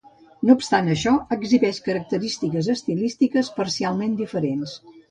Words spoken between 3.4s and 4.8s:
parcialment diferents.